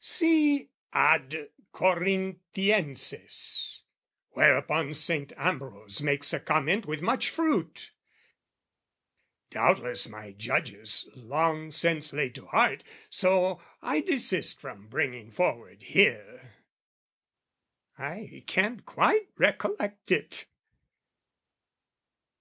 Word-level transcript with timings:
See, 0.00 0.68
ad 0.92 1.50
Corinthienses: 1.74 3.82
whereupon 4.30 4.94
Saint 4.94 5.32
Ambrose 5.36 6.00
makes 6.02 6.32
a 6.32 6.38
comment 6.38 6.86
with 6.86 7.02
much 7.02 7.30
fruit, 7.30 7.90
Doubtless 9.50 10.08
my 10.08 10.30
Judges 10.34 11.08
long 11.16 11.72
since 11.72 12.12
laid 12.12 12.36
to 12.36 12.46
heart, 12.46 12.84
So 13.10 13.60
I 13.82 14.00
desist 14.02 14.60
from 14.60 14.86
bringing 14.86 15.32
forward 15.32 15.82
here 15.82 16.54
(I 17.98 18.44
can't 18.46 18.86
quite 18.86 19.30
recollect 19.36 20.12
it.) 20.12 20.46